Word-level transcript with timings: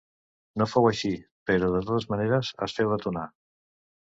No 0.61 0.65
fou 0.69 0.87
així, 0.91 1.11
però 1.51 1.69
de 1.75 1.81
totes 1.91 2.09
maneres 2.15 2.53
es 2.69 2.77
féu 2.79 2.91
detonar. 2.95 3.29